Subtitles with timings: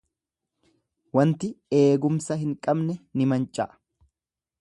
[1.17, 1.49] Wanti
[1.81, 3.71] eegumsa hin qabne ni manca'a.